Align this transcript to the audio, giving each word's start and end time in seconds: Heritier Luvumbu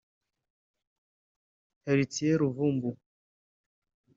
Heritier 1.85 2.39
Luvumbu 2.39 2.97